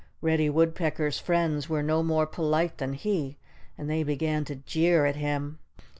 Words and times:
Reddy 0.19 0.49
Woodpecker's 0.49 1.19
friends 1.19 1.69
were 1.69 1.83
no 1.83 2.01
more 2.01 2.25
polite 2.25 2.79
than 2.79 2.93
he. 2.93 3.37
And 3.77 3.87
they 3.87 4.01
began 4.01 4.43
to 4.45 4.55
jeer 4.55 5.05
at 5.05 5.17
him. 5.17 5.59